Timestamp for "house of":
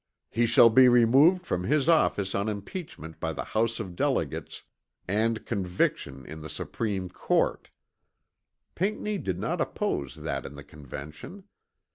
3.43-3.95